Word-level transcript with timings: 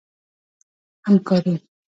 همکاري 1.05 1.55